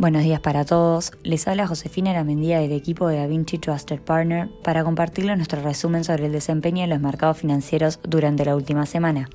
[0.00, 1.12] Buenos días para todos.
[1.24, 6.24] Les habla Josefina Aramendía del equipo de DaVinci Trusted Partner para compartirles nuestro resumen sobre
[6.24, 9.28] el desempeño de los mercados financieros durante la última semana.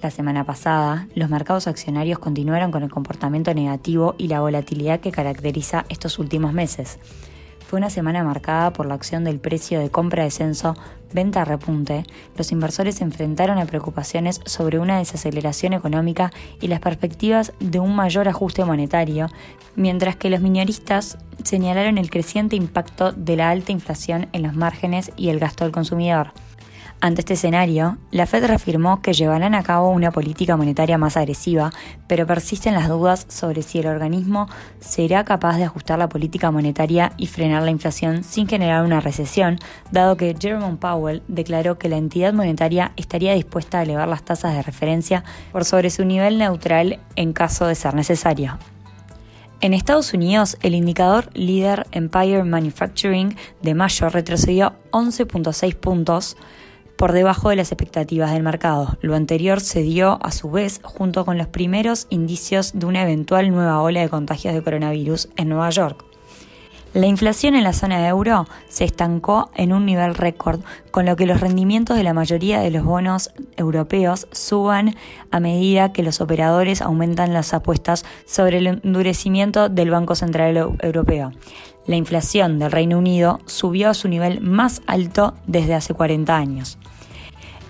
[0.00, 5.10] La semana pasada, los mercados accionarios continuaron con el comportamiento negativo y la volatilidad que
[5.10, 7.00] caracteriza estos últimos meses.
[7.68, 10.74] Fue una semana marcada por la acción del precio de compra-descenso,
[11.12, 12.04] venta-repunte.
[12.34, 16.30] Los inversores se enfrentaron a preocupaciones sobre una desaceleración económica
[16.62, 19.26] y las perspectivas de un mayor ajuste monetario,
[19.76, 25.12] mientras que los minoristas señalaron el creciente impacto de la alta inflación en los márgenes
[25.18, 26.32] y el gasto del consumidor.
[27.00, 31.70] Ante este escenario, la Fed reafirmó que llevarán a cabo una política monetaria más agresiva,
[32.08, 34.48] pero persisten las dudas sobre si el organismo
[34.80, 39.60] será capaz de ajustar la política monetaria y frenar la inflación sin generar una recesión,
[39.92, 44.54] dado que Jerome Powell declaró que la entidad monetaria estaría dispuesta a elevar las tasas
[44.54, 48.58] de referencia por sobre su nivel neutral en caso de ser necesario.
[49.60, 56.36] En Estados Unidos, el indicador líder Empire Manufacturing de mayo retrocedió 11.6 puntos,
[56.98, 58.98] por debajo de las expectativas del mercado.
[59.00, 63.50] Lo anterior se dio, a su vez, junto con los primeros indicios de una eventual
[63.50, 66.04] nueva ola de contagios de coronavirus en Nueva York.
[66.94, 71.14] La inflación en la zona de euro se estancó en un nivel récord, con lo
[71.14, 74.96] que los rendimientos de la mayoría de los bonos europeos suban
[75.30, 81.30] a medida que los operadores aumentan las apuestas sobre el endurecimiento del Banco Central Europeo.
[81.88, 86.78] La inflación del Reino Unido subió a su nivel más alto desde hace 40 años.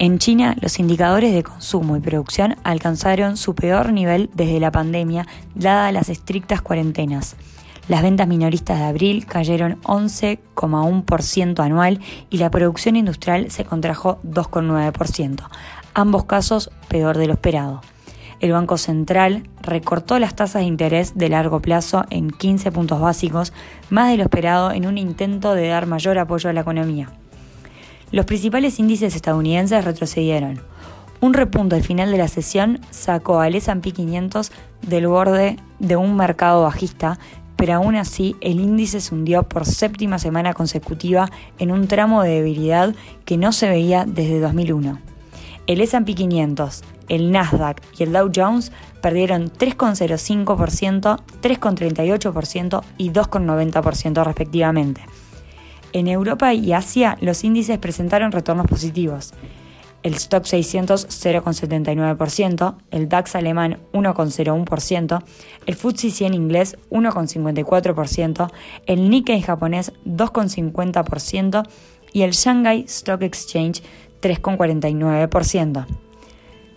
[0.00, 5.28] En China, los indicadores de consumo y producción alcanzaron su peor nivel desde la pandemia,
[5.54, 7.36] dadas las estrictas cuarentenas.
[7.86, 15.48] Las ventas minoristas de abril cayeron 11,1% anual y la producción industrial se contrajo 2,9%,
[15.94, 17.80] ambos casos peor de lo esperado.
[18.40, 23.52] El Banco Central recortó las tasas de interés de largo plazo en 15 puntos básicos,
[23.90, 27.10] más de lo esperado en un intento de dar mayor apoyo a la economía.
[28.12, 30.60] Los principales índices estadounidenses retrocedieron.
[31.20, 34.52] Un repunto al final de la sesión sacó al S&P 500
[34.88, 37.18] del borde de un mercado bajista,
[37.56, 42.36] pero aún así el índice se hundió por séptima semana consecutiva en un tramo de
[42.36, 42.94] debilidad
[43.26, 44.98] que no se veía desde 2001.
[45.66, 48.72] El S&P 500, el Nasdaq y el Dow Jones
[49.02, 55.02] perdieron 3,05%, 3,38% y 2,90% respectivamente.
[55.92, 59.34] En Europa y Asia, los índices presentaron retornos positivos.
[60.02, 65.22] El Stock 600 0,79%, el DAX alemán 1,01%,
[65.66, 68.50] el FTSE 100 inglés 1,54%,
[68.86, 71.68] el Nikkei japonés 2,50%
[72.12, 73.82] y el Shanghai Stock Exchange
[74.22, 76.09] 3,49%.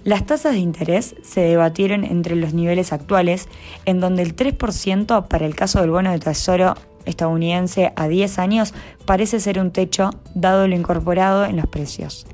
[0.04, 3.48] Las tasas de interés se debatieron entre los niveles actuales,
[3.86, 6.76] en donde el 3% para el caso del bono de tesoro
[7.06, 8.74] estadounidense a 10 años
[9.06, 12.26] parece ser un techo dado lo incorporado en los precios.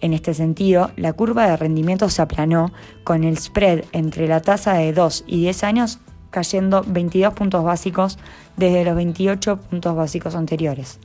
[0.00, 2.72] En este sentido, la curva de rendimiento se aplanó
[3.02, 5.98] con el spread entre la tasa de 2 y 10 años
[6.30, 8.18] cayendo 22 puntos básicos
[8.56, 11.00] desde los 28 puntos básicos anteriores.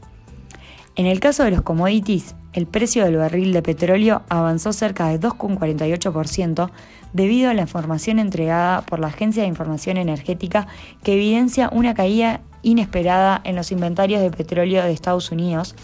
[0.96, 5.20] En el caso de los commodities, el precio del barril de petróleo avanzó cerca de
[5.20, 6.72] 2,48%
[7.12, 10.66] debido a la información entregada por la Agencia de Información Energética
[11.04, 15.76] que evidencia una caída inesperada en los inventarios de petróleo de Estados Unidos,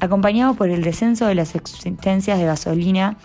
[0.00, 3.16] acompañado por el descenso de las existencias de gasolina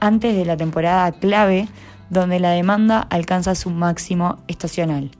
[0.00, 1.68] antes de la temporada clave
[2.08, 5.10] donde la demanda alcanza su máximo estacional.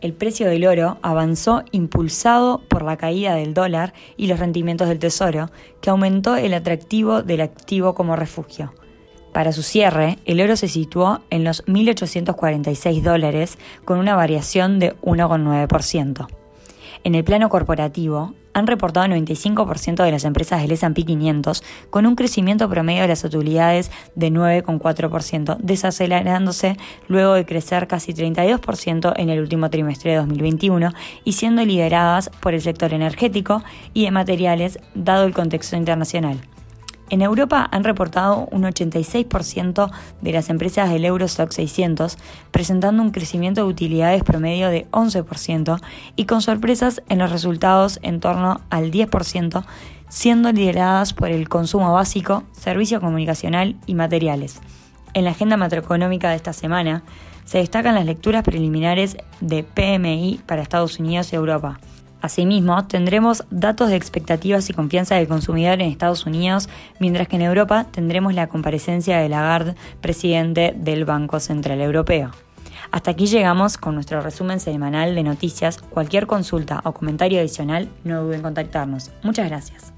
[0.00, 4.98] El precio del oro avanzó impulsado por la caída del dólar y los rendimientos del
[4.98, 5.50] tesoro,
[5.82, 8.72] que aumentó el atractivo del activo como refugio.
[9.32, 14.96] Para su cierre, el oro se situó en los 1.846 dólares con una variación de
[15.02, 16.26] 1,9%.
[17.04, 22.16] En el plano corporativo, han reportado 95% de las empresas del S&P 500 con un
[22.16, 26.76] crecimiento promedio de las utilidades de 9,4%, desacelerándose
[27.08, 30.92] luego de crecer casi 32% en el último trimestre de 2021
[31.24, 33.62] y siendo lideradas por el sector energético
[33.94, 36.40] y de materiales dado el contexto internacional.
[37.10, 39.90] En Europa han reportado un 86%
[40.20, 42.16] de las empresas del Eurostock 600,
[42.52, 45.80] presentando un crecimiento de utilidades promedio de 11%
[46.14, 49.64] y con sorpresas en los resultados en torno al 10%,
[50.08, 54.60] siendo lideradas por el consumo básico, servicio comunicacional y materiales.
[55.12, 57.02] En la agenda macroeconómica de esta semana
[57.44, 61.80] se destacan las lecturas preliminares de PMI para Estados Unidos y Europa.
[62.20, 66.68] Asimismo, tendremos datos de expectativas y confianza del consumidor en Estados Unidos,
[66.98, 72.30] mientras que en Europa tendremos la comparecencia de Lagarde, presidente del Banco Central Europeo.
[72.90, 75.78] Hasta aquí llegamos con nuestro resumen semanal de noticias.
[75.78, 79.10] Cualquier consulta o comentario adicional, no duden en contactarnos.
[79.22, 79.92] Muchas gracias.